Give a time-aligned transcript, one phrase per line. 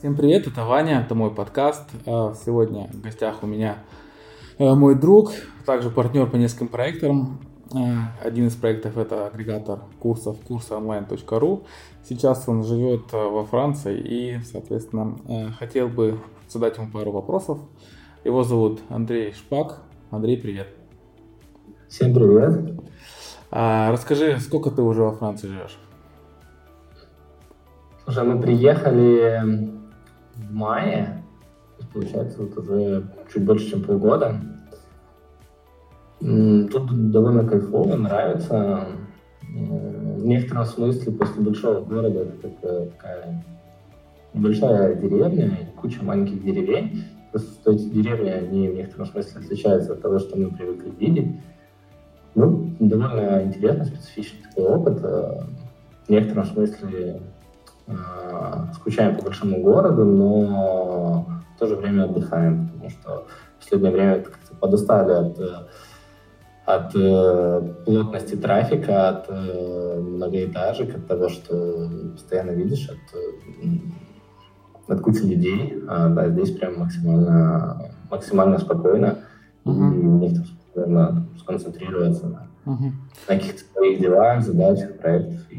[0.00, 1.86] Всем привет, это Ваня, это мой подкаст.
[2.06, 3.76] А, сегодня в гостях у меня
[4.56, 5.32] э, мой друг,
[5.66, 7.38] также партнер по нескольким проектам.
[7.74, 11.64] Э, один из проектов это агрегатор курсов курсоонline.ру.
[12.02, 15.18] Сейчас он живет э, во Франции и, соответственно,
[15.58, 17.58] хотел бы задать ему пару вопросов.
[18.24, 19.82] Его зовут Андрей Шпак.
[20.10, 20.68] Андрей, привет.
[21.90, 22.80] Всем привет.
[23.50, 25.78] А, расскажи, сколько ты уже во Франции живешь?
[28.06, 29.78] Слушай, мы приехали
[30.48, 31.22] в мае,
[31.92, 34.36] получается, вот уже чуть больше, чем полгода.
[36.20, 38.86] Тут довольно кайфово, нравится.
[39.42, 43.44] В некотором смысле после большого города это такая
[44.34, 47.04] большая деревня, куча маленьких деревень.
[47.32, 51.40] Просто эти деревни, они в некотором смысле отличаются от того, что мы привыкли видеть.
[52.34, 54.98] Ну, довольно интересный, специфичный такой опыт.
[55.02, 55.42] Э,
[56.06, 57.39] в некотором смысле Э,
[58.74, 63.26] скучаем по большому городу, но в то же время отдыхаем, потому что
[63.58, 65.54] в последнее время как-то подустали от, э,
[66.64, 72.98] от э, плотности трафика, от многоэтажек, от того, что постоянно видишь, от,
[74.90, 75.82] от кучи людей.
[75.88, 79.18] А, да, здесь прям максимально, максимально спокойно.
[79.64, 79.74] Uh-huh.
[79.74, 80.32] И мне
[80.74, 82.90] нужно сконцентрироваться на, uh-huh.
[83.28, 85.49] на каких-то своих делах, задачах, проектах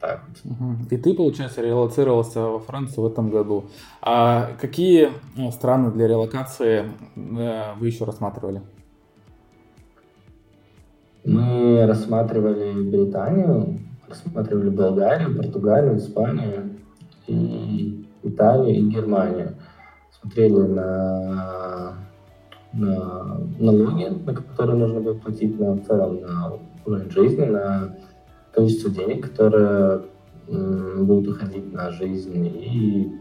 [0.00, 0.92] так вот.
[0.92, 3.64] И ты, получается, релацировался во Францию в этом году.
[4.02, 6.84] А какие э, страны для релокации
[7.16, 8.62] э, вы еще рассматривали?
[11.24, 16.76] Мы рассматривали Британию, рассматривали Болгарию, Португалию, Испанию,
[17.26, 19.56] и Италию и Германию.
[20.20, 21.94] Смотрели на,
[22.72, 26.52] на налоги, на которые нужно было платить на, в целом на
[26.84, 27.96] уровень жизни, на
[28.56, 30.00] количество денег, которое
[30.48, 33.12] будут уходить на жизнь и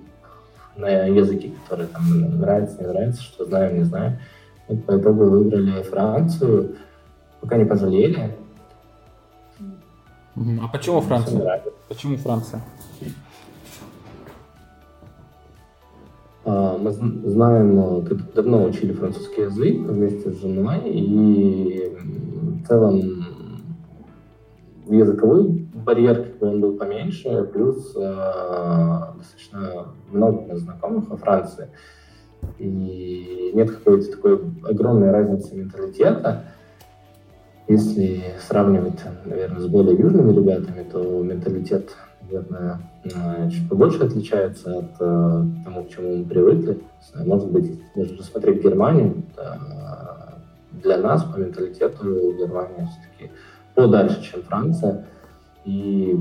[0.77, 2.03] на языки, которые там
[2.39, 4.17] нравятся, не нравятся, что знаем, не знаем.
[4.67, 6.75] Вот по итогу выбрали Францию,
[7.41, 8.35] пока не пожалели.
[10.35, 11.63] А почему Франция?
[11.87, 12.61] Почему Франция?
[16.45, 23.34] А, мы знаем, давно учили французский язык вместе с женой, и в целом
[24.87, 31.69] языковой барьер, он был поменьше, плюс э, достаточно много знакомых во Франции.
[32.59, 36.43] И нет какой-то такой огромной разницы менталитета.
[37.67, 41.89] Если сравнивать, наверное, с более южными ребятами, то менталитет,
[42.21, 46.79] наверное, э, чуть побольше отличается от э, того, к чему мы привыкли.
[47.15, 49.23] Может быть, если рассмотреть Германию,
[50.71, 53.31] для нас по менталитету Германия все-таки
[53.75, 55.05] подальше, чем Франция.
[55.65, 56.17] И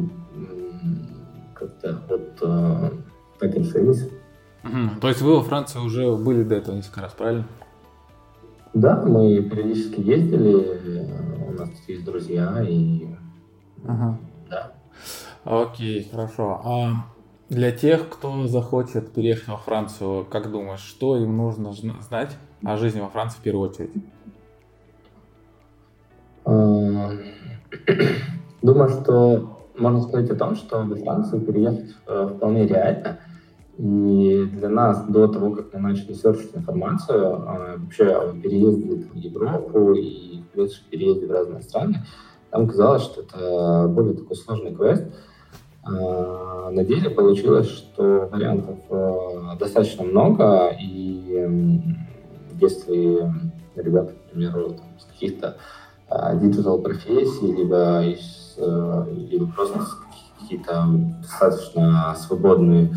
[1.54, 2.90] как-то вот э,
[3.38, 4.08] так решились.
[4.64, 5.00] Угу.
[5.00, 7.46] То есть вы во Франции уже были до этого несколько раз, правильно?
[8.72, 13.06] Да, мы периодически ездили, у нас тут есть друзья, и
[13.86, 14.18] ага.
[14.50, 14.72] да.
[15.44, 16.60] Окей, хорошо.
[16.64, 17.06] А
[17.50, 23.00] для тех, кто захочет переехать во Францию, как думаешь, что им нужно знать о жизни
[23.00, 23.92] во Франции в первую очередь?
[28.62, 33.18] Думаю, что можно сказать о том, что во Францию переехать э, вполне реально.
[33.76, 39.14] И для нас до того, как мы начали серчить информацию, э, вообще о переезде в
[39.16, 42.04] Европу и, в принципе, переезде в разные страны,
[42.52, 45.04] нам казалось, что это более такой сложный квест.
[45.86, 51.48] Э, на деле получилось, что вариантов э, достаточно много, и
[52.60, 53.28] если
[53.74, 55.56] ребята, к примеру, там, с каких-то
[56.10, 59.80] digital профессий, либо, из, э, либо просто
[60.40, 60.86] какие-то
[61.22, 62.94] достаточно свободные,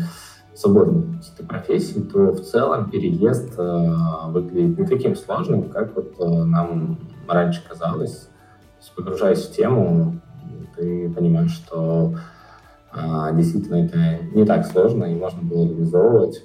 [0.54, 3.94] свободные какие-то профессии, то в целом переезд э,
[4.28, 8.28] выглядит не таким сложным, как вот э, нам раньше казалось.
[8.96, 10.20] погружаясь в тему,
[10.76, 12.14] ты понимаешь, что
[13.34, 16.42] действительно это не так сложно, и можно было реализовывать.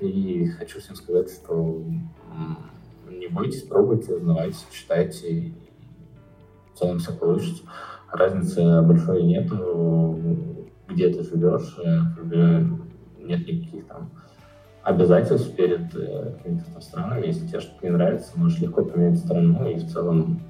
[0.00, 1.82] И хочу всем сказать, что
[3.10, 5.52] не бойтесь, пробуйте, узнавайте, читайте,
[6.80, 7.62] целом все получится.
[8.10, 10.18] Разницы большой нету,
[10.88, 12.60] где ты живешь, э,
[13.18, 14.10] нет никаких там
[14.82, 17.26] обязательств перед э, какими-то странами.
[17.26, 20.40] Если тебе что-то не нравится, можешь легко поменять страну, и в целом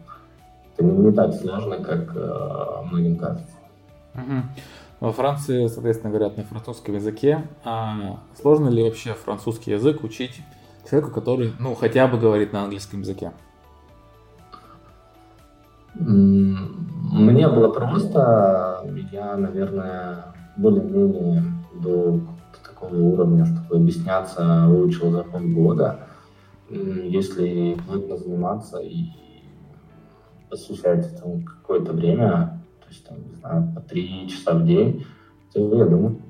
[0.72, 3.54] это не, не так сложно, как э, многим кажется.
[5.00, 7.46] Во Франции, соответственно, говорят на французском языке.
[7.64, 10.42] А сложно ли вообще французский язык учить
[10.88, 13.32] человеку, который, ну, хотя бы говорит на английском языке?
[15.94, 20.26] Мне было просто, я, наверное,
[20.56, 21.42] более-менее
[21.82, 22.20] до
[22.64, 26.00] такого уровня, чтобы объясняться, выучил за полгода.
[26.69, 29.06] Если плотно заниматься и
[30.48, 35.04] посвящать этому какое-то время, то есть, там, не знаю, по три часа в день,
[35.52, 36.20] то я думаю,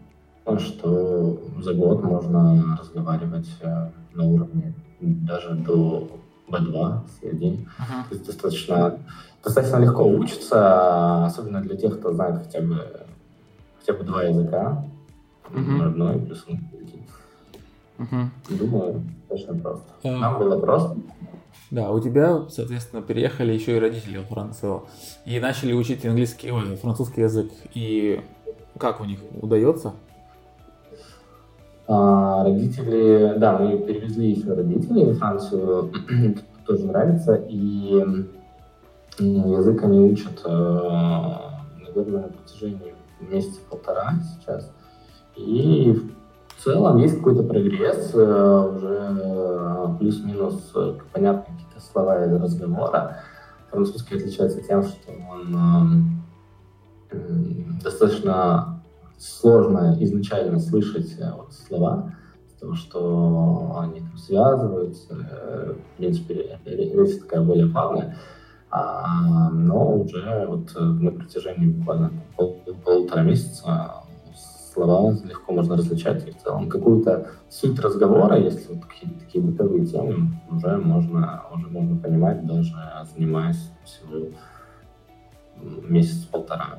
[0.58, 6.08] что за год можно разговаривать э, на уровне даже до
[6.48, 7.40] B2, C1.
[7.40, 8.08] Uh-huh.
[8.08, 8.98] То есть достаточно,
[9.44, 13.06] достаточно легко учиться, особенно для тех, кто знает хотя бы,
[13.78, 14.84] хотя бы два языка,
[15.50, 15.82] uh-huh.
[15.82, 17.02] родной плюс английский.
[17.98, 18.26] Uh-huh.
[18.50, 19.92] Думаю, достаточно просто.
[20.02, 20.16] Uh-huh.
[20.16, 20.96] Нам было просто.
[21.70, 24.82] Да, у тебя, соответственно, переехали еще и родители во Францию
[25.24, 27.50] и начали учить английский, ой, французский язык.
[27.74, 28.20] И
[28.78, 29.92] как у них удается?
[31.86, 35.92] А, родители, да, мы перевезли еще родителей во Францию,
[36.66, 38.04] тоже нравится, и
[39.24, 41.36] язык они учат, э,
[41.86, 44.72] наверное, на протяжении месяца полтора сейчас.
[45.36, 45.92] И
[46.56, 50.72] в целом есть какой-то прогресс, э, уже э, плюс-минус
[51.12, 53.18] понятны какие-то слова из разговора.
[53.70, 56.20] Французский отличается тем, что он
[57.82, 58.82] достаточно
[59.16, 62.12] сложно изначально слышать вот, слова,
[62.54, 68.16] потому что они там связываются, в принципе, речь такая более плавная,
[68.70, 74.04] а, но уже вот э, на протяжении буквально пол, полутора месяца
[74.72, 79.86] слова легко можно различать, и в целом какую-то суть разговора, если вот какие-то такие бытовые
[79.86, 82.74] темы, уже можно, уже можно понимать, даже
[83.12, 84.28] занимаясь всего
[85.88, 86.78] месяц-полтора.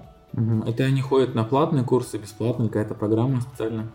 [0.65, 3.87] Это они ходят на платные курсы, бесплатные, какая-то программа специальная?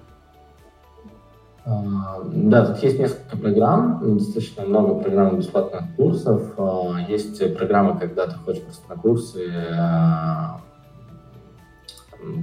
[1.69, 6.55] А, да, тут есть несколько программ, достаточно много программ бесплатных курсов.
[6.57, 10.61] А, есть программы, когда ты ходишь просто на курсы, а,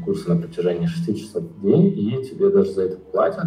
[0.03, 3.45] курсы на протяжении 6 часов в день, и тебе даже за это платят.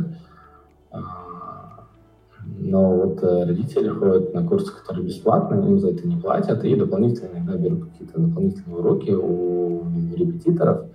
[2.59, 6.77] Но вот э, родители ходят на курсы, которые бесплатные, им за это не платят, и
[6.77, 9.85] дополнительно иногда берут какие-то дополнительные уроки у
[10.15, 10.87] репетиторов,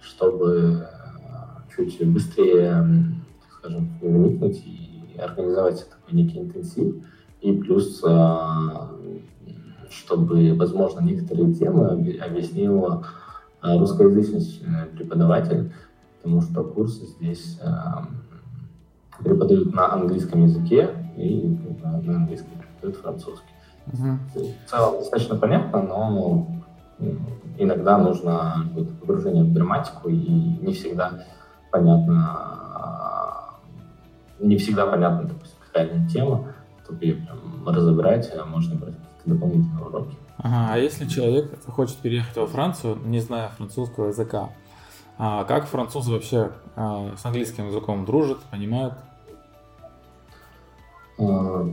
[0.00, 2.84] чтобы э, чуть быстрее,
[3.66, 6.96] скажем, вникнуть и организовать такой некий интенсив.
[7.40, 8.36] И плюс, э,
[9.90, 11.88] чтобы, возможно, некоторые темы
[12.20, 13.04] объяснил
[13.62, 15.72] русскоязычный преподаватель,
[16.22, 17.60] потому что курсы здесь
[19.18, 23.46] преподают на английском языке и на английском преподают французский.
[23.86, 24.18] Uh-huh.
[24.34, 26.48] В целом достаточно понятно, но
[27.58, 28.68] иногда нужно
[29.00, 31.24] погружение в грамматику, и не всегда
[31.70, 32.65] понятно,
[34.38, 36.54] не всегда понятна, допустим, какая-нибудь тема,
[36.84, 40.16] чтобы ее прям разобрать, а можно брать какие-то дополнительные уроки.
[40.38, 44.50] Ага, а если человек хочет переехать во Францию, не зная французского языка,
[45.18, 48.94] а как французы вообще а, с английским языком дружат, понимают?
[51.18, 51.66] А,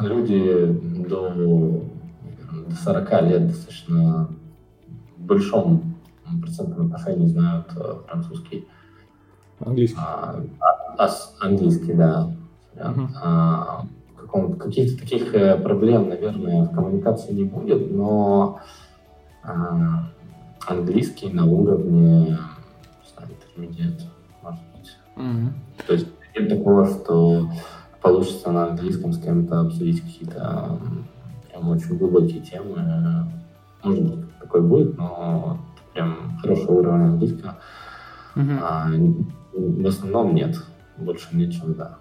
[0.00, 0.66] люди
[1.08, 1.82] до, до
[2.84, 4.28] 40 лет достаточно
[5.16, 5.94] в большом
[6.40, 8.66] процентном отношении знают э, французский.
[9.60, 9.98] Английский.
[10.00, 10.44] А,
[10.98, 11.08] а,
[11.40, 12.30] английский, да.
[12.76, 13.08] Uh-huh.
[13.22, 13.86] А,
[14.58, 18.58] каких-то таких э, проблем, наверное, в коммуникации не будет, но
[19.44, 20.10] а,
[20.66, 22.36] английский на уровне
[23.56, 24.00] интермедиат,
[24.42, 24.96] может быть.
[25.16, 25.52] Uh-huh.
[25.86, 27.48] То есть нет такого, что
[28.02, 30.78] получится на английском с кем-то обсудить какие-то
[31.48, 33.28] прям очень глубокие темы.
[33.84, 35.58] Может быть, такой будет, но
[35.92, 37.56] прям хороший уровень английского.
[38.34, 38.58] Uh-huh.
[38.60, 38.90] А,
[39.54, 40.56] в основном нет.
[40.96, 41.98] Больше чем да.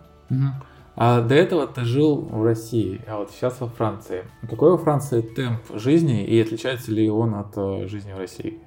[0.96, 4.26] А до этого ты жил в России, а вот сейчас во Франции.
[4.48, 8.60] Какой во Франции темп жизни и отличается ли он от э, жизни в России?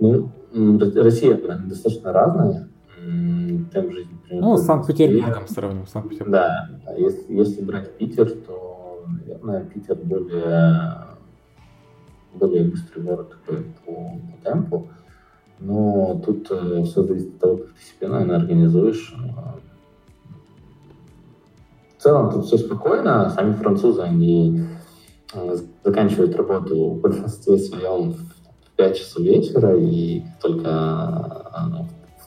[0.00, 0.30] Ну,
[0.94, 2.68] Россия достаточно разная
[3.72, 4.18] темп жизни.
[4.24, 6.32] Примерно, ну, с Санкт-Петербургом сравним, Санкт-Петербург.
[6.32, 11.06] Да, если, если брать Питер, то, наверное, Питер более,
[12.34, 14.88] более быстрый город по, по темпу.
[15.64, 19.14] Но тут э, все зависит от того, как ты себе, наверное, организуешь.
[21.98, 23.30] В целом тут все спокойно.
[23.30, 24.64] Сами французы, они
[25.34, 31.86] э, заканчивают работу в большинстве своем в 5 часов вечера, и только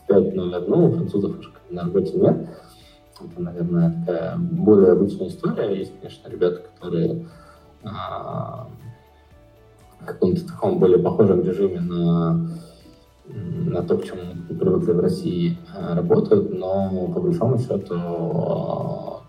[0.09, 2.47] э, 5.01 у французов уже на работе нет.
[3.19, 5.77] Это, наверное, такая более обычная история.
[5.77, 7.25] Есть, конечно, ребята, которые
[7.83, 8.67] а,
[9.99, 12.49] в каком-то таком более похожем режиме на,
[13.27, 17.95] на то, к чему мы привыкли в России, а, работают, но по большому счету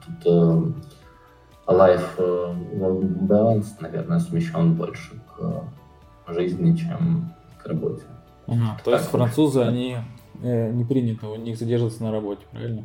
[0.05, 8.03] тут а, life work balance, наверное, смещен больше к жизни, чем к работе.
[8.47, 9.97] Ага, то есть французы, они
[10.43, 12.85] э, не принято у них задерживаться на работе, правильно?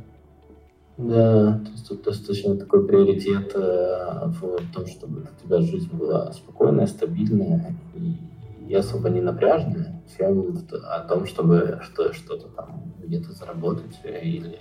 [0.98, 6.32] Да, то есть тут достаточно такой приоритет э, в том, чтобы у тебя жизнь была
[6.32, 8.18] спокойная, стабильная и
[8.76, 14.60] особо не напряженная, чем о том, чтобы что, что-то там где-то заработать или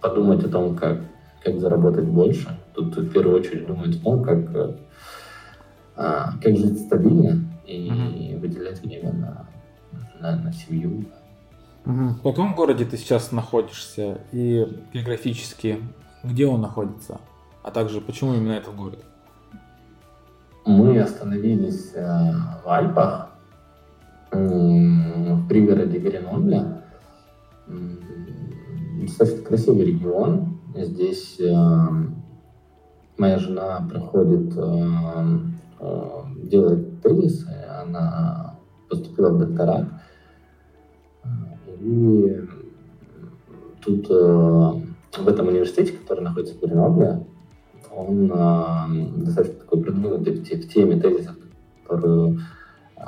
[0.00, 1.00] подумать о том, как,
[1.44, 2.48] как заработать больше.
[2.74, 4.76] Тут в первую очередь думать о том, как,
[5.96, 8.38] а, как жить стабильно и mm-hmm.
[8.40, 9.48] выделять время на,
[10.20, 11.04] на, на семью,
[11.84, 15.80] в каком городе ты сейчас находишься и географически
[16.22, 17.20] где он находится?
[17.62, 19.04] А также почему именно этот город?
[20.64, 22.04] Мы остановились э,
[22.64, 23.30] в Альпах,
[24.30, 26.84] в пригороде Гренобля.
[29.00, 30.60] Достаточно красивый регион.
[30.76, 31.52] Здесь э,
[33.18, 35.38] моя жена проходит, э,
[36.44, 37.44] делает тезис,
[37.82, 38.56] она
[38.88, 39.88] поступила в докторат.
[41.80, 42.40] И
[43.84, 47.26] тут в этом университете, который находится в Гренобле,
[47.94, 51.36] он э, достаточно такой продвинутый в теме тезисов,
[51.82, 52.40] которую,
[52.96, 53.02] э,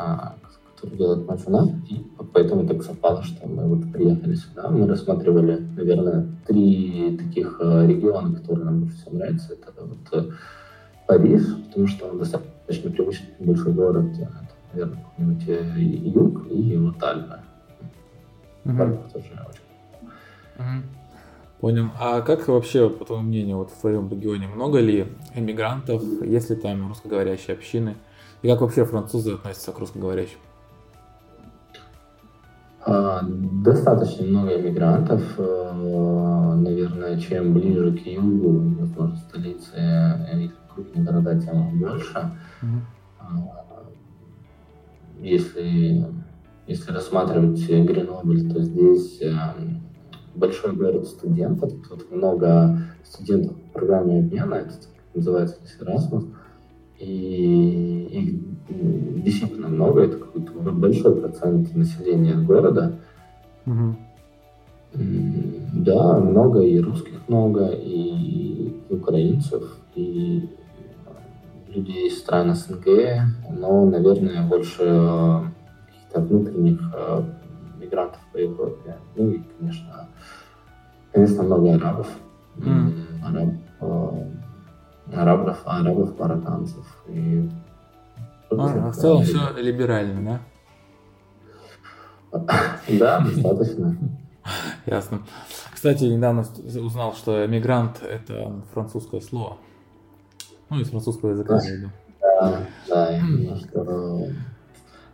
[0.74, 4.68] которую делает моя жена, и поэтому так совпало, что мы вот приехали сюда.
[4.68, 9.54] Мы рассматривали, наверное, три таких э, региона, которые нам больше всего нравятся.
[9.54, 10.30] Это вот э,
[11.06, 17.02] Париж, потому что он достаточно привычный большой город, это, наверное, какой-нибудь э, юг и вот
[17.02, 17.40] Альпы.
[20.58, 21.03] Угу.
[21.64, 21.86] Понял.
[21.98, 26.56] А как вообще, по твоему мнению, вот в твоем регионе много ли эмигрантов, есть ли
[26.56, 27.94] там русскоговорящие общины?
[28.42, 30.36] И как вообще французы относятся к русскоговорящим?
[32.84, 35.22] А, достаточно много эмигрантов.
[35.38, 39.72] Э, наверное, чем ближе к югу, возможно, столицы
[40.34, 42.30] или крупные города, тем больше.
[42.60, 43.52] Угу.
[45.20, 46.04] Если
[46.66, 49.34] если рассматривать Гренобль, то здесь э,
[50.34, 54.74] большой город студентов, тут много студентов в программе обмена, это
[55.14, 56.26] называется Erasmus,
[56.98, 62.98] и их действительно много, это какой-то большой процент населения города.
[63.66, 63.96] Угу.
[65.72, 70.48] Да, много и русских много, и украинцев, и
[71.68, 72.86] людей из стран СНГ,
[73.50, 75.50] но, наверное, больше
[76.14, 77.22] внутренних э,
[77.84, 78.96] мигрантов по Европе.
[79.16, 80.08] Ну и, конечно,
[81.12, 82.08] конечно, много арабов.
[82.56, 82.92] Mm.
[83.24, 83.48] Араб,
[83.80, 84.30] э,
[85.12, 87.04] арабов, арабов, марокканцев.
[87.08, 87.50] И
[88.50, 90.40] а, в целом все либерально,
[92.32, 92.40] да?
[92.98, 93.96] Да, достаточно.
[94.86, 95.22] Ясно.
[95.72, 96.44] Кстати, недавно
[96.82, 99.56] узнал, что мигрант это французское слово.
[100.70, 101.60] Ну, из французского языка,
[102.20, 103.20] Да, да,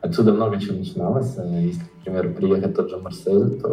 [0.01, 1.37] Отсюда много чего начиналось.
[1.37, 3.69] Э, если, например, приехать тот же Марсель, то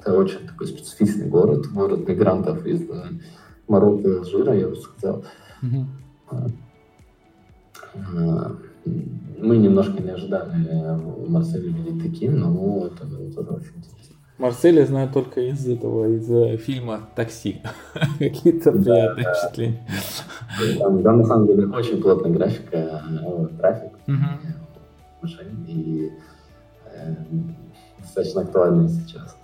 [0.00, 3.02] это очень такой специфичный город, город мигрантов из э,
[3.68, 5.24] Марокко и Алжира, я бы сказал.
[5.62, 5.84] Mm-hmm.
[9.38, 10.98] Мы немножко не ожидали
[11.28, 14.16] Марсель видеть таким, но это тоже очень интересно.
[14.38, 17.62] Марсель я знаю только из этого, из фильма «Такси».
[18.18, 19.86] Какие-то приятные да, впечатления.
[20.78, 23.02] Там, на самом деле, очень плотная графика,
[23.58, 23.92] трафик.
[25.26, 26.12] Отношений и
[26.84, 27.14] э,
[27.98, 29.36] достаточно актуальны сейчас.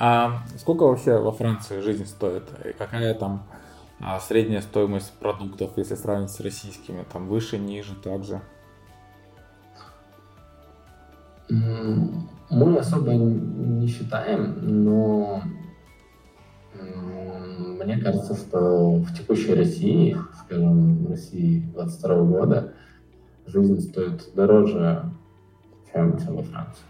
[0.00, 2.42] А сколько вообще во Франции жизнь стоит?
[2.64, 3.44] И какая там
[4.00, 7.04] а, средняя стоимость продуктов, если сравнить с российскими?
[7.12, 8.40] Там выше, ниже, также?
[11.48, 15.42] Мы особо не считаем, но
[17.84, 22.72] мне кажется, что в текущей России, скажем, в России 22 года,
[23.46, 25.04] жизнь стоит дороже,
[25.92, 26.84] чем, чем во Франции.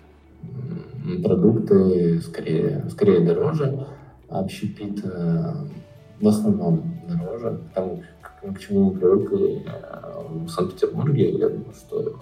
[1.23, 3.87] Продукты скорее, скорее дороже,
[4.28, 5.52] а общепит э,
[6.20, 12.20] в основном дороже, потому к, к чему мы привыкли э, в Санкт-Петербурге, я думаю, что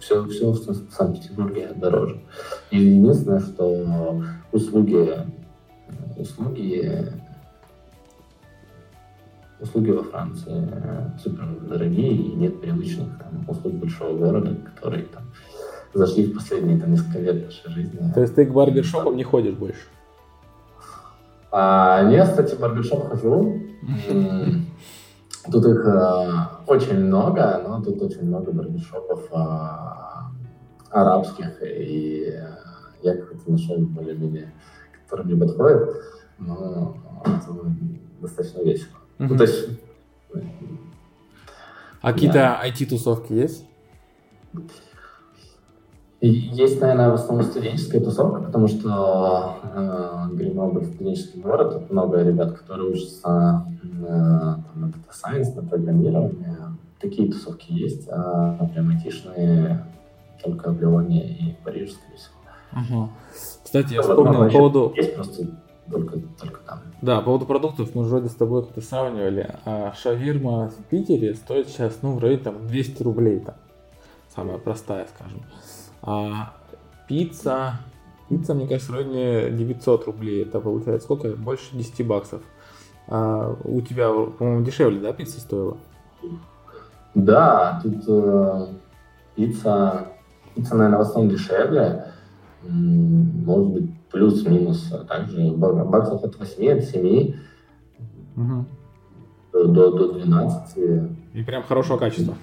[0.00, 2.20] все, все в Санкт-Петербурге дороже.
[2.70, 5.10] И единственное, что услуги,
[6.16, 7.12] услуги
[9.60, 10.68] услуги во Франции
[11.22, 15.24] супер дорогие, и нет привычных там, услуг большого города, которые там
[15.94, 18.12] зашли в последние там, несколько лет нашей жизни.
[18.14, 19.80] То есть ты к барбершопам не ходишь больше?
[21.50, 23.62] А, я, кстати, в барбершоп хожу.
[25.50, 30.32] Тут их а, очень много, но тут очень много барбершопов а,
[30.90, 32.32] арабских, и
[33.02, 34.52] я как-то нашел более-менее,
[35.04, 35.96] которые мне подходят,
[36.38, 37.74] но это
[38.20, 38.95] достаточно весело.
[39.18, 39.28] Угу.
[39.28, 39.68] Ну, то есть...
[42.02, 43.64] А какие-то IT-тусовки есть?
[46.20, 52.56] Есть, наверное, в основном студенческая тусовка, потому что э, Грenoble студенческий город, тут много ребят,
[52.56, 56.56] которые учатся э, на Data Science, на программирование.
[57.00, 59.84] Такие тусовки есть, а прям айтишные
[60.42, 62.34] только в Лионе и в Париже, скорее всего.
[62.72, 63.10] Ага.
[63.64, 64.92] Кстати, я вспомнил по поводу...
[64.96, 65.46] Есть просто
[65.90, 66.80] только, только там.
[67.02, 69.54] Да, по поводу продуктов мы вроде с тобой как-то сравнивали.
[69.64, 73.54] А шаверма в Питере стоит сейчас, ну, в районе там 200 рублей там.
[74.34, 75.42] Самая простая, скажем.
[76.02, 76.54] А
[77.08, 77.80] пицца,
[78.28, 80.42] пицца, мне кажется, в районе 900 рублей.
[80.42, 81.30] Это получается сколько?
[81.36, 82.42] Больше 10 баксов.
[83.08, 85.76] А у тебя, по-моему, дешевле, да, пицца стоила?
[87.14, 88.66] Да, тут э,
[89.36, 90.08] пицца,
[90.54, 92.06] пицца, наверное, в основном дешевле.
[92.62, 94.92] Может быть, плюс-минус.
[94.92, 97.34] А также баксов от 8, от 7
[98.36, 98.64] угу.
[99.52, 100.78] до, до 12.
[101.34, 102.34] И прям хорошего качества.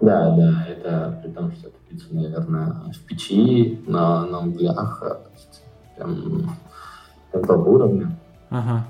[0.00, 5.20] Да, да, это при том, что это пицца, наверное, в печи, на, на углях, а,
[5.96, 6.50] прям
[7.32, 8.18] такого уровня.
[8.50, 8.84] Ага.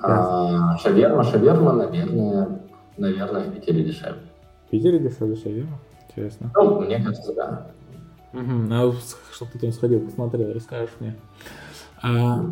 [0.00, 2.60] А, шаверма, шаверма, наверное,
[2.98, 4.20] наверное, в Питере дешевле.
[4.66, 5.78] В Питере дешевле шаверма?
[6.08, 6.50] Интересно.
[6.54, 7.66] Ну, мне кажется, да.
[8.32, 8.68] Угу.
[8.70, 8.92] А
[9.32, 11.16] что ты там сходил, посмотрел, расскажешь мне.
[12.02, 12.44] А,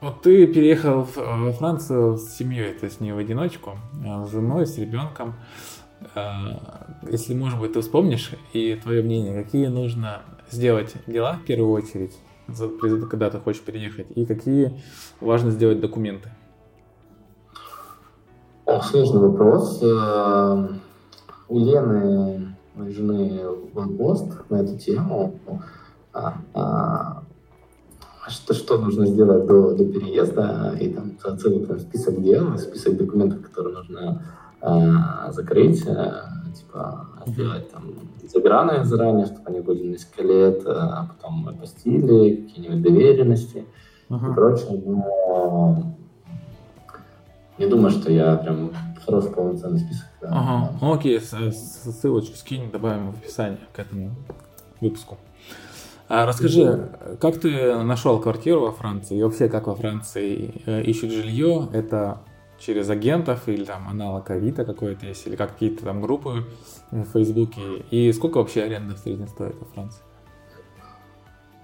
[0.00, 4.66] вот ты переехал во Францию с семьей, то есть не в одиночку, а с женой,
[4.66, 5.34] с ребенком.
[6.14, 11.72] А, если, может быть, ты вспомнишь и твое мнение, какие нужно сделать дела в первую
[11.72, 12.16] очередь,
[13.10, 14.80] когда ты хочешь переехать, и какие
[15.20, 16.30] важно сделать документы?
[18.82, 19.80] Сложный вопрос.
[19.82, 20.68] Э,
[21.48, 22.56] у Лены
[22.88, 23.40] жены
[23.98, 25.38] пост на эту тему.
[26.12, 27.22] А, а,
[28.28, 33.42] что, что нужно сделать до, до переезда, и там целый прям список дел, список документов,
[33.42, 34.22] которые нужно
[34.60, 36.24] а, закрыть, а,
[36.56, 37.94] типа сделать там
[38.26, 43.64] заграны заранее, чтобы они были несколько лет, а потом апостили, какие-нибудь доверенности
[44.08, 44.30] uh-huh.
[44.30, 44.82] и прочее.
[44.84, 45.95] Но
[47.58, 48.72] не думаю, что я прям
[49.04, 50.06] хороший полноценный список.
[50.20, 50.28] Да.
[50.30, 54.10] Ага, ну, окей, ссылочку скинь, добавим в описание к этому
[54.80, 55.16] выпуску.
[56.08, 56.88] А расскажи,
[57.20, 61.68] как ты нашел квартиру во Франции и вообще как во Франции э, ищут жилье?
[61.72, 62.18] Это
[62.58, 66.44] через агентов или там аналог Авито какой-то есть, или как какие-то там группы
[66.92, 67.60] в Фейсбуке?
[67.90, 70.00] И сколько вообще аренда в среднем стоит во Франции?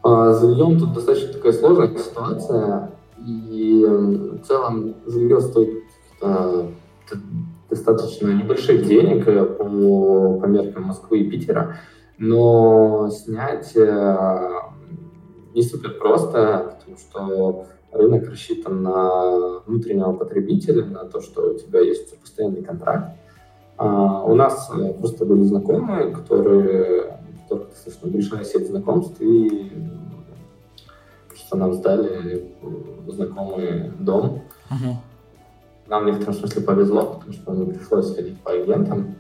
[0.03, 2.91] А, с жильем тут достаточно такая сложная ситуация.
[3.27, 5.83] И в целом жилье стоит
[6.21, 6.67] э,
[7.71, 11.77] достаточно небольших денег э, по, по меркам Москвы и Питера,
[12.19, 14.51] но снять э,
[15.55, 21.81] не супер просто, потому что рынок рассчитан на внутреннего потребителя, на то, что у тебя
[21.81, 23.19] есть постоянный контракт.
[23.77, 29.73] А у нас э, просто были знакомые, которые, которые достаточно большая сеть знакомств, и
[31.53, 32.51] что нам сдали
[33.09, 34.43] знакомый дом.
[34.71, 34.95] Uh-huh.
[35.87, 39.17] Нам в некотором смысле повезло, потому что не пришлось ходить по агентам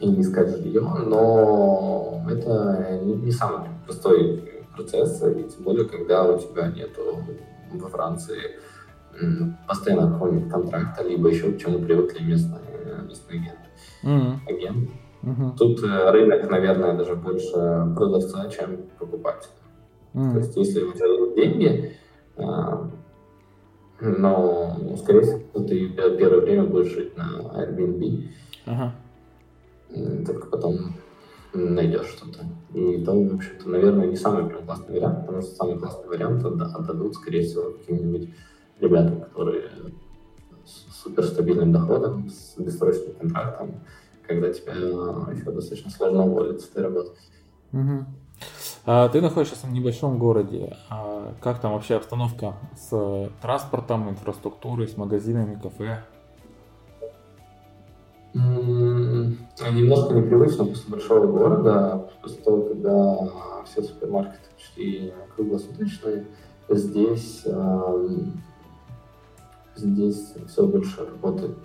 [0.00, 6.38] и искать жилье, но это не, не самый простой процесс, и тем более, когда у
[6.40, 7.22] тебя нету
[7.72, 8.40] во Франции
[9.68, 12.60] постоянно какого-нибудь контракта, либо еще к чему привыкли местные,
[13.06, 13.68] местные агенты.
[14.02, 14.38] Mm-hmm.
[14.48, 14.90] Агент.
[15.22, 15.56] Mm-hmm.
[15.56, 17.52] Тут э, рынок, наверное, даже больше
[17.94, 19.52] продавца, чем покупателя.
[20.14, 21.96] То есть, если у тебя есть деньги,
[22.36, 22.88] а,
[24.00, 28.28] но, скорее всего, ты первое время будешь жить на Airbnb.
[28.66, 28.94] Ага.
[30.24, 30.94] Только потом
[31.52, 32.44] найдешь что-то.
[32.72, 36.44] И то, в общем-то, наверное, не самый прям классный вариант, потому что самый классный вариант
[36.44, 38.30] отдадут, скорее всего, каким-нибудь
[38.80, 39.70] ребятам, которые
[40.64, 43.80] с суперстабильным доходом, с бессрочным контрактом,
[44.26, 47.10] когда тебя еще достаточно сложно уволить с этой работы.
[47.72, 48.06] Угу.
[48.86, 50.76] А ты находишься в небольшом городе.
[50.90, 56.04] А как там вообще обстановка с транспортом, инфраструктурой, с магазинами, кафе?
[58.34, 63.18] Немножко непривычно после большого города, после того, когда
[63.64, 66.26] все супермаркеты почти круглосуточные.
[66.68, 67.46] Здесь,
[69.76, 71.56] здесь все больше работает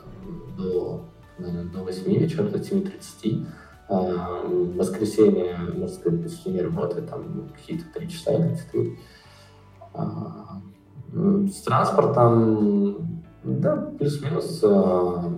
[0.58, 1.06] до,
[1.38, 3.46] до 8 вечера, до 7.30
[3.90, 8.98] в воскресенье, можно сказать, почти не работает, там какие-то три часа или четыре.
[9.94, 10.62] А,
[11.12, 15.32] с транспортом, да, плюс-минус, а,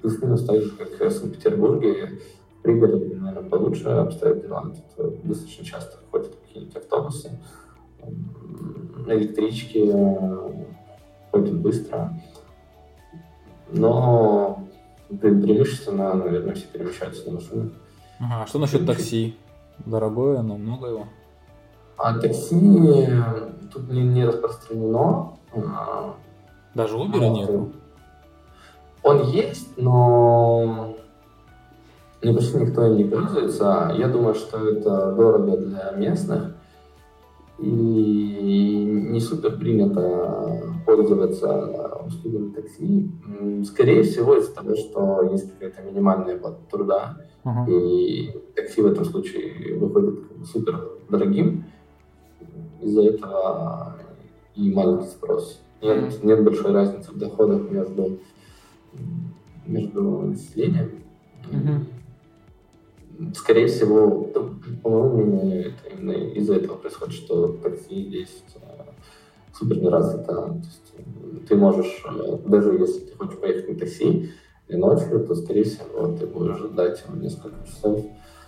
[0.00, 2.20] плюс-минус так же, как в Санкт-Петербурге,
[2.58, 4.72] в пригороде, наверное, получше обстоят дела.
[4.96, 7.40] Тут достаточно часто ходят какие-нибудь автобусы,
[9.06, 9.92] электрички
[11.32, 12.14] ходят быстро.
[13.72, 14.64] Но
[15.18, 17.72] преимущественно, наверное, все перемещаются на машинах.
[18.20, 19.36] Ага, а что насчет такси?
[19.86, 21.06] Дорогое, но много его.
[21.96, 23.08] А такси
[23.72, 25.32] тут не, не распространено.
[25.54, 26.14] А,
[26.74, 27.50] Даже Uber нет.
[29.02, 30.94] Он есть, но
[32.22, 33.94] ну, почти никто им не пользуется.
[33.96, 36.54] Я думаю, что это дорого для местных.
[37.58, 37.70] И
[39.10, 43.10] не супер принято пользоваться услугами такси.
[43.64, 47.70] Скорее всего, из-за того, что есть какая-то минимальная плата труда, uh-huh.
[47.70, 51.64] и такси в этом случае выходит супер дорогим,
[52.80, 53.96] из-за этого
[54.54, 55.60] и маленький спрос.
[55.82, 58.18] Нет, нет большой разницы в доходах между,
[59.66, 60.90] между населением.
[61.50, 61.84] Uh-huh.
[63.34, 64.24] Скорее всего,
[64.82, 68.60] по моему мнению, это именно из-за этого происходит, что такси здесь э,
[69.54, 70.26] супер не развито.
[70.26, 74.32] То есть ты можешь, э, даже если ты хочешь поехать на такси
[74.68, 78.04] и ночью, то, скорее всего, ты будешь ждать его несколько часов.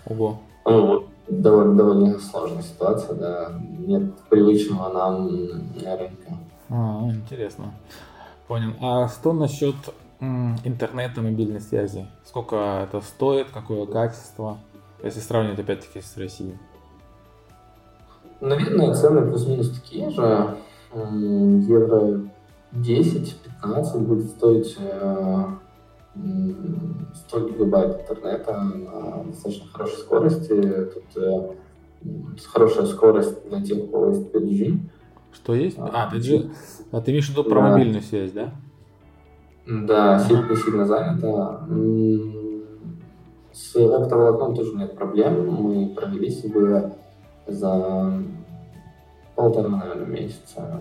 [0.06, 0.38] Ого.
[0.64, 3.52] Ну, довольно, довольно сложная ситуация, да.
[3.78, 6.38] Нет привычного нам рынка.
[6.68, 7.74] А, интересно.
[8.46, 8.72] Понял.
[8.80, 9.74] А что насчет
[10.20, 12.06] интернета, мобильной связи?
[12.24, 14.58] Сколько это стоит, какое качество,
[15.02, 16.56] если сравнивать опять-таки с Россией?
[18.40, 20.56] Наверное, цены плюс-минус такие же.
[20.94, 22.20] Евро
[22.72, 25.58] 10-15 будет стоить 100
[26.14, 30.90] э, гигабайт интернета на достаточно хорошей скорости.
[30.94, 31.54] Тут э,
[32.46, 34.78] хорошая скорость для тех, у кого есть 5G.
[35.32, 35.78] Что есть?
[35.78, 36.50] А, 5G.
[36.90, 37.70] А ты имеешь в виду про да.
[37.70, 38.52] мобильную связь, да?
[39.66, 41.66] Да, сильно сильно занято.
[43.52, 45.46] С оптоволокном тоже нет проблем.
[45.48, 46.94] Мы провели себе
[47.46, 48.22] за
[49.34, 50.80] полтора, наверное, месяца.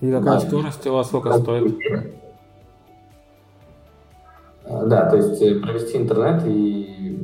[0.00, 0.40] И какая да.
[0.40, 1.78] скорость у вас сколько стоит?
[4.64, 7.18] А, да, то есть э, провести интернет и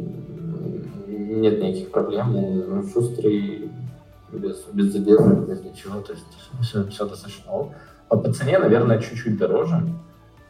[1.06, 3.70] нет никаких проблем, он шустрый,
[4.32, 6.26] без, без задержек, без ничего, то есть
[6.60, 7.72] все, все достаточно ок.
[8.08, 9.82] А по цене, наверное, чуть-чуть дороже,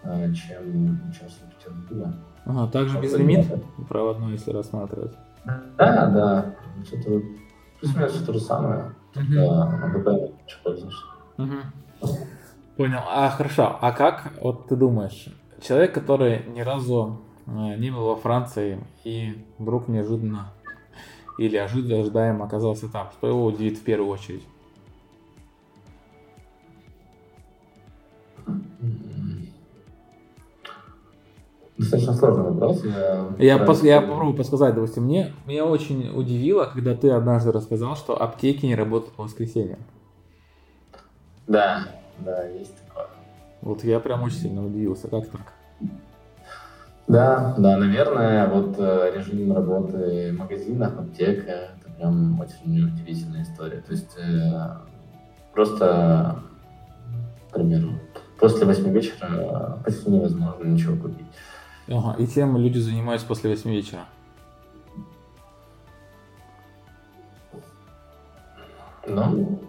[0.04, 2.14] э, чем, чем Санкт-Петербурга.
[2.44, 3.46] Ага, также без лимит
[3.88, 5.12] проводной, если рассматривать?
[5.44, 6.54] Да, да,
[6.84, 7.22] что-то
[7.80, 11.04] плюс-минус то же самое, только на VPN пользуешься.
[12.76, 13.00] Понял.
[13.08, 13.78] А хорошо.
[13.80, 15.28] А как, вот ты думаешь,
[15.62, 20.52] человек, который ни разу э, не был во Франции и вдруг неожиданно
[21.38, 24.44] или ожидаемо оказался там, что его удивит в первую очередь?
[31.78, 32.82] Достаточно сложный вопрос.
[32.84, 37.96] Я, я, пос, я попробую подсказать, допустим, мне, меня очень удивило, когда ты однажды рассказал,
[37.96, 39.80] что аптеки не работают по воскресеньям.
[41.46, 43.08] Да, да, есть такое.
[43.60, 45.52] Вот я прям очень сильно удивился, как так?
[47.08, 53.80] Да, да, наверное, вот э, режим работы магазинов, аптек, это прям очень удивительная история.
[53.80, 54.70] То есть э,
[55.52, 56.42] просто,
[57.48, 57.90] к примеру,
[58.40, 61.26] после восьми вечера почти невозможно ничего купить.
[61.88, 64.06] Ага, и тем люди занимаются после восьми вечера?
[69.06, 69.60] Ну,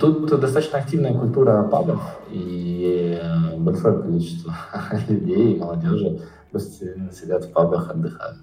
[0.00, 4.54] Тут достаточно активная культура пабов и э, большое количество
[5.08, 8.38] людей, молодежи просто сидят в пабах, отдыхают.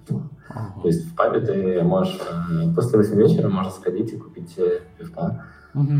[0.48, 0.80] Ага.
[0.82, 4.58] То есть в пабе ты можешь э, после 8 вечера можно сходить и купить
[4.96, 5.44] пивка.
[5.74, 5.92] Угу.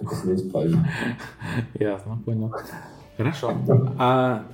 [0.00, 0.76] И посидеть в пабе.
[1.74, 2.54] Ясно, понял.
[3.16, 3.52] Хорошо.
[3.98, 4.44] А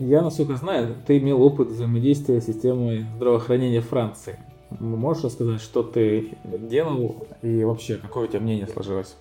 [0.00, 4.38] я, насколько знаю, ты имел опыт взаимодействия с системой здравоохранения Франции.
[4.70, 9.16] Можешь рассказать, что ты делал и вообще какое у тебя мнение сложилось?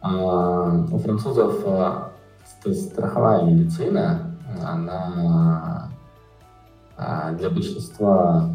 [0.00, 2.12] А, у французов а,
[2.72, 5.90] страховая медицина, она
[6.96, 8.48] а, для большинства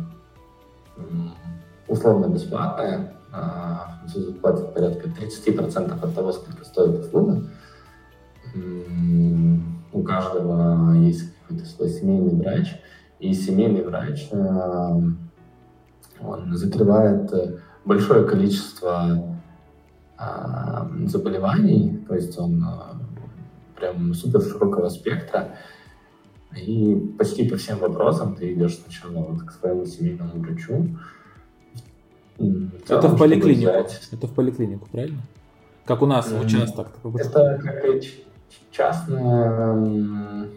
[1.88, 3.13] условно бесплатная.
[3.30, 7.43] Французы платят порядка 30% от того, сколько стоит услуга.
[9.94, 12.76] У каждого есть какой-то свой семейный врач–
[13.22, 15.00] и семейный врач, э,
[16.20, 19.38] он закрывает э, большое количество
[20.20, 20.24] э,
[21.06, 22.66] заболеваний, то есть он
[23.76, 25.56] прям супер широкого спектра,
[26.58, 30.88] и почти по всем вопросам ты идешь сначала вот к своему семейному врачу.
[32.88, 33.72] Это в поликлинику.
[33.72, 34.10] Взять...
[34.12, 35.22] Это в поликлинику, правильно?
[35.86, 36.46] Как у нас mm-hmm.
[36.46, 36.88] участок.
[37.16, 37.86] Это как
[38.72, 40.50] частная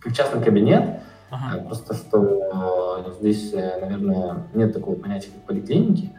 [0.00, 1.58] как частный кабинет, ага.
[1.58, 6.12] Э, просто что э, здесь, э, наверное, нет такого понятия, как поликлиники.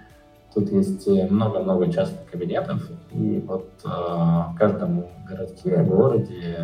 [0.53, 6.57] Тут есть много-много частных кабинетов, и вот в каждом городке, городе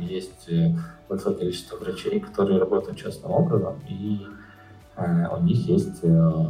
[0.00, 0.48] есть
[1.08, 4.26] большое количество врачей, которые работают частным образом, и
[4.96, 6.44] э, у них есть э,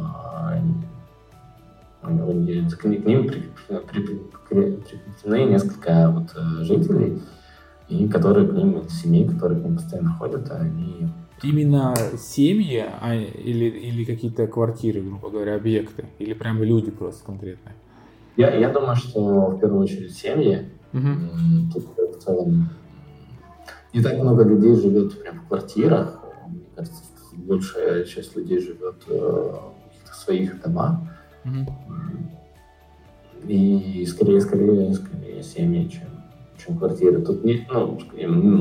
[2.07, 3.29] к ним
[4.49, 6.33] прикреплены несколько вот
[6.65, 7.21] жителей,
[7.89, 11.09] и которые к ним, семей, которые к ним постоянно ходят, они
[11.43, 16.05] Именно семьи а, или, или какие-то квартиры, грубо говоря, объекты?
[16.17, 17.75] Или прям люди просто конкретные?
[18.35, 20.69] Я, я думаю, что в первую очередь семьи.
[20.93, 21.73] Угу.
[21.73, 22.69] Тут в целом
[23.93, 26.23] не так много людей живет прям в квартирах.
[26.47, 31.01] Мне кажется, большая часть людей живет э, в каких-то своих домах.
[31.47, 31.73] Угу.
[33.47, 36.17] И скорее, скорее, скорее семьи, чем
[36.57, 37.21] чем квартиры.
[37.21, 37.97] Тут не, ну,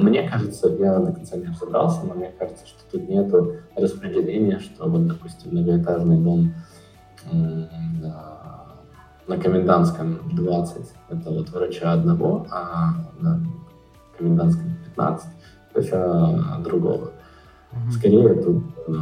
[0.02, 3.32] мне кажется, я до конца не разобрался, но мне кажется, что тут нет
[3.74, 6.54] распределения, что вот, допустим, многоэтажный дом
[7.32, 8.66] на,
[9.26, 13.40] на комендантском 20 это вот врача одного, а на
[14.18, 15.26] комендантском 15
[15.74, 17.12] врача другого.
[17.90, 18.92] Скорее тут э,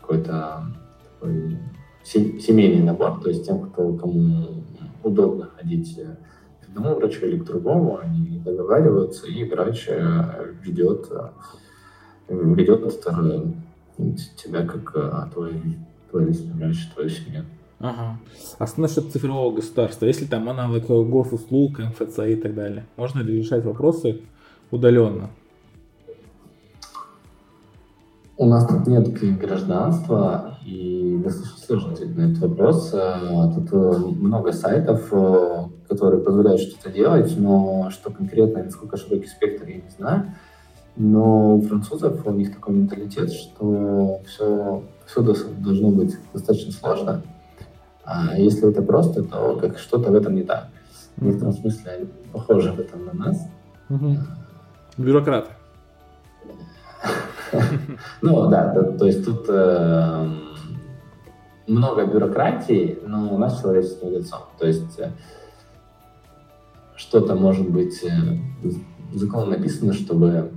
[0.00, 0.66] какой-то
[1.02, 1.58] такой
[2.06, 4.62] семейный набор, то есть тем, кто кому
[5.02, 6.16] удобно ходить э,
[6.68, 11.30] одному врачу или к другому, они договариваются, и врач э, ведет, э,
[12.28, 12.84] ведет
[14.36, 15.54] тебя как э, твой,
[16.10, 17.44] твой личный врач, твою семью.
[17.78, 18.18] Ага.
[18.58, 20.06] А что насчет цифрового государства?
[20.06, 24.22] Если там аналог госуслуг, МФЦ и так далее, можно ли решать вопросы
[24.70, 25.30] удаленно?
[28.38, 32.94] У нас тут нет гражданства, и достаточно сложно ответить на этот вопрос.
[33.54, 35.10] Тут много сайтов,
[35.88, 40.34] которые позволяют что-то делать, но что конкретно, насколько широкий спектр, я не знаю.
[40.96, 47.22] Но у французов у них такой менталитет, что все, все должно быть достаточно сложно.
[48.04, 50.68] А если это просто, то как что-то в этом не так.
[51.16, 53.48] В некотором смысле они похожи в этом на нас.
[53.88, 54.16] Угу.
[54.98, 55.50] Бюрократы.
[58.22, 60.28] Ну да, то есть тут э,
[61.66, 64.40] много бюрократии, но у нас человеческим лицом.
[64.58, 65.10] То есть э,
[66.96, 68.38] что-то может быть э,
[69.12, 70.52] закон написано, чтобы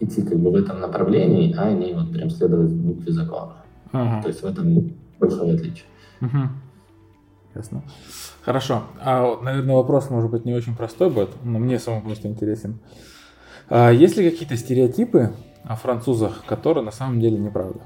[0.00, 3.56] идти как бы в этом направлении, а не вот прям следовать букве закона.
[3.92, 4.22] Ага.
[4.22, 5.86] То есть в этом большое отличие.
[6.20, 6.48] Угу.
[7.54, 7.82] Ясно.
[8.42, 8.82] Хорошо.
[9.00, 12.80] А, наверное, вопрос может быть не очень простой будет, но мне самому просто интересен.
[13.68, 15.32] А есть ли какие-то стереотипы
[15.64, 17.80] о французах, которые на самом деле неправда?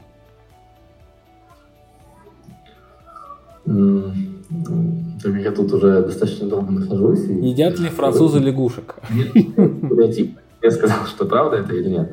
[5.22, 7.24] Так я тут уже достаточно долго нахожусь.
[7.28, 7.48] И...
[7.48, 8.96] Едят ли французы лягушек?
[9.10, 12.12] Нет, Я сказал, что правда это или нет.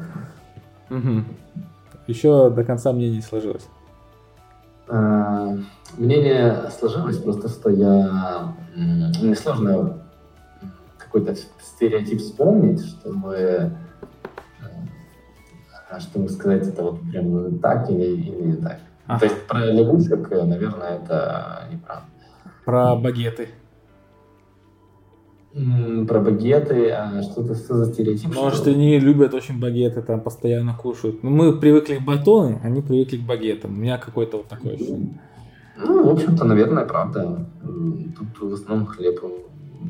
[0.89, 1.23] Угу.
[2.07, 3.67] Еще до конца мнение не сложилось.
[4.87, 5.57] А,
[5.97, 8.53] мнение сложилось просто, что я...
[8.75, 9.97] Мне сложно
[10.97, 13.71] какой-то стереотип вспомнить, чтобы
[15.89, 18.79] э, чтобы сказать это вот прям так или, или не так.
[19.07, 19.19] Ага.
[19.19, 22.05] То есть про лягушек, наверное, это неправда.
[22.65, 23.49] Про багеты.
[26.07, 28.35] Про багеты, а что-то что за стереотип?
[28.35, 31.23] Может, что они любят очень багеты, там постоянно кушают.
[31.23, 33.71] Ну, мы привыкли к батоны, они привыкли к багетам.
[33.71, 35.21] У меня какой-то вот такой ощущение.
[35.77, 37.47] Ну, в общем-то, наверное, правда.
[37.61, 39.21] Тут в основном хлеб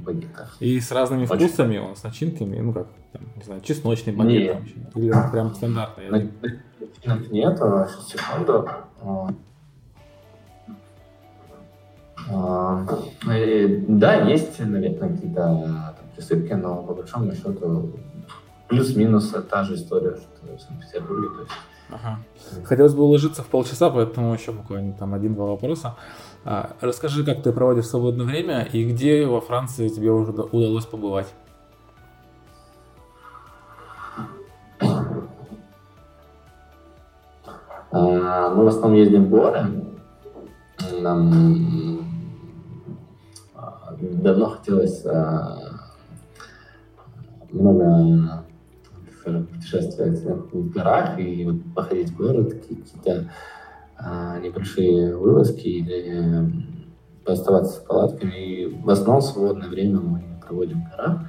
[0.03, 0.55] багетах.
[0.59, 1.47] И с разными очень.
[1.47, 4.55] вкусами, он с начинками, ну как, там, не знаю, чесночный багет.
[4.55, 4.95] Нет.
[4.95, 6.31] Или прям стандартный.
[6.79, 8.69] Начинок нет, сейчас секунду.
[12.27, 12.85] А,
[13.87, 17.91] да, есть, наверное, какие-то присыпки, но по большому счету
[18.67, 21.27] плюс-минус та же история, что в Санкт-Петербурге.
[21.29, 21.51] То есть...
[21.91, 22.19] Ага.
[22.63, 25.95] Хотелось бы уложиться в полчаса, поэтому еще буквально там один-два вопроса.
[26.47, 31.33] А, расскажи, как ты проводишь свободное время и где во Франции тебе уже удалось побывать?
[37.91, 39.65] А, мы в основном ездим в горы.
[41.01, 42.05] Нам
[43.99, 45.57] давно хотелось а,
[47.51, 48.45] много
[49.19, 50.21] скажем, путешествовать
[50.53, 53.31] в горах и вот походить в горы, какие-то а,
[54.41, 56.53] небольшие вылазки или
[57.25, 58.33] оставаться с палатками.
[58.35, 61.21] И в основном свободное время мы проводим в горах.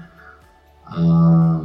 [0.85, 1.65] А,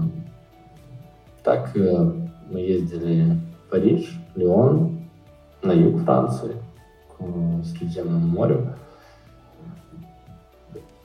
[1.44, 2.12] так э,
[2.50, 5.02] мы ездили в Париж, Лион,
[5.62, 6.56] на юг Франции,
[7.18, 8.76] к Средиземному морю.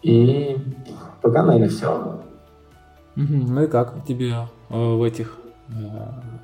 [0.03, 0.57] И
[1.21, 2.21] пока, наверное, все.
[3.17, 4.35] Ну и как тебе
[4.71, 5.39] э, в этих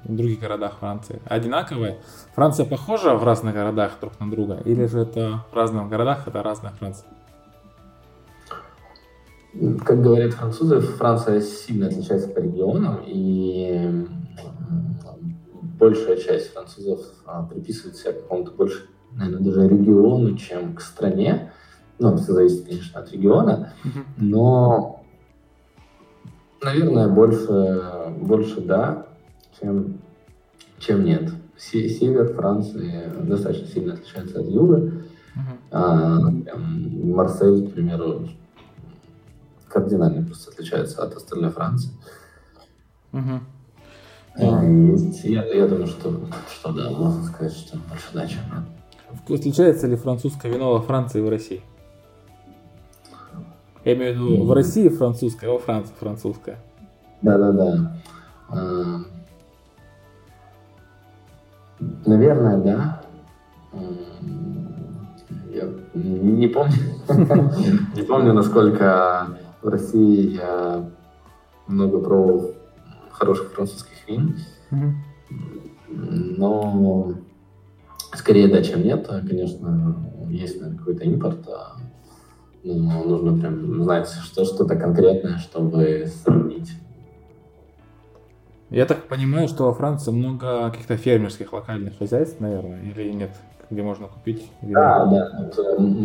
[0.05, 1.21] э, других городах Франции?
[1.27, 1.99] Одинаковые?
[2.35, 4.61] Франция похожа в разных городах друг на друга?
[4.65, 7.09] Или же это в разных городах, это разная Франция?
[9.85, 14.07] Как говорят французы, Франция сильно отличается по регионам, и
[15.79, 21.53] большая часть французов а, приписывает себя к какому-то больше, наверное, даже региону, чем к стране.
[21.99, 23.75] Ну, все зависит, конечно, от региона,
[24.17, 25.05] но,
[26.63, 29.07] наверное, больше, больше да,
[29.61, 29.99] чем,
[30.79, 31.33] чем нет.
[31.57, 34.77] Север Франции достаточно сильно отличается от юга.
[34.77, 35.59] Uh-huh.
[35.71, 38.29] А, Марсель, к примеру,
[39.69, 41.91] кардинально просто отличается от остальной Франции.
[43.13, 43.41] Uh-huh.
[44.39, 45.25] Есть.
[45.25, 48.39] Я, я думаю, что, что да, можно сказать, что больше да, нет.
[49.29, 51.63] Отличается ли французское вино во Франции и в России?
[53.85, 56.59] Я имею в виду, в России французское, а во Франции французское.
[57.21, 58.01] Да-да-да.
[58.49, 59.01] А,
[62.07, 63.03] наверное, да.
[65.51, 66.75] Я не помню,
[67.97, 70.91] не помню, насколько в России я
[71.67, 72.55] много пробовал
[73.11, 74.37] хороших французских вин.
[75.89, 77.15] Но
[78.15, 79.07] скорее да, чем нет.
[79.07, 79.97] Конечно,
[80.29, 81.77] есть какой-то импорт, а
[82.65, 86.71] ну, нужно прям знать что, что-то конкретное, чтобы сравнить.
[88.73, 93.31] Я так понимаю, что во Франции много каких-то фермерских локальных хозяйств, наверное, или нет,
[93.69, 94.51] где можно купить?
[94.63, 94.81] Вино?
[94.81, 95.47] Да, да.
[95.47, 95.63] Это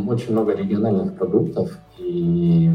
[0.09, 2.69] очень много региональных продуктов, и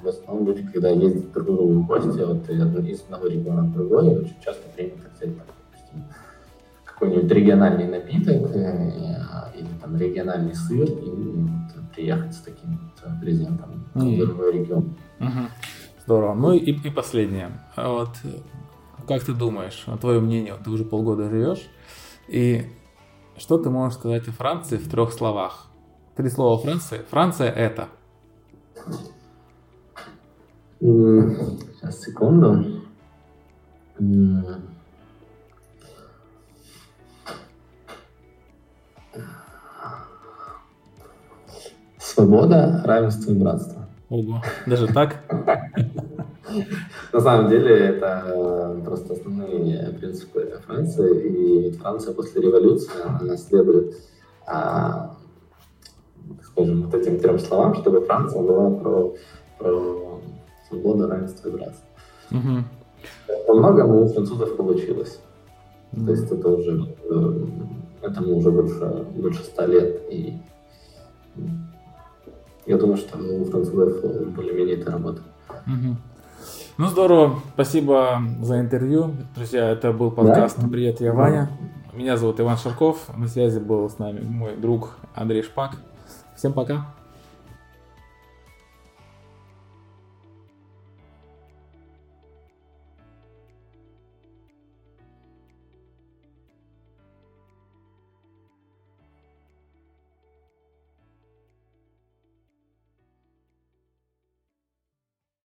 [0.00, 3.72] в основном люди, когда ездят друг к другу в гости, вот из одного региона в
[3.74, 6.04] другой, очень часто принято взять, допустим,
[6.84, 8.92] какой-нибудь региональный напиток э,
[9.54, 14.96] или там региональный сыр и вот, приехать с таким вот презентом в другой регион.
[15.18, 15.77] Mm-hmm.
[16.08, 16.32] Здорово.
[16.32, 17.50] Ну и, и последнее.
[17.76, 18.08] А вот
[19.06, 21.68] как ты думаешь, твое мнение, ты уже полгода живешь,
[22.28, 22.64] и
[23.36, 25.66] что ты можешь сказать о Франции в трех словах?
[26.16, 27.02] Три слова Франции.
[27.10, 27.88] Франция это.
[30.80, 32.64] Сейчас, секунду.
[41.98, 43.87] Свобода, равенство и братство.
[44.10, 45.16] Ого, даже так?
[47.12, 51.28] На самом деле это просто основные принципы Франции.
[51.28, 53.96] И Франция после революции она следует,
[54.46, 55.14] а,
[56.42, 59.14] скажем, вот этим трем словам, чтобы Франция была про,
[59.58, 60.20] про
[60.68, 61.86] свобода, равенство и братство.
[62.30, 63.54] Угу.
[63.54, 65.20] Многому у французов получилось.
[65.92, 67.46] То есть это уже э,
[68.02, 70.02] этому уже больше, больше ста лет.
[70.10, 70.34] И
[72.68, 74.02] я думаю, что у французов
[74.34, 75.26] более-менее это работает.
[75.66, 75.96] Угу.
[76.76, 79.12] Ну здорово, спасибо за интервью.
[79.34, 80.68] Друзья, это был подкаст да?
[80.68, 81.50] «Привет, я Ваня».
[81.94, 85.72] Меня зовут Иван Шарков, на связи был с нами мой друг Андрей Шпак.
[86.36, 86.94] Всем пока.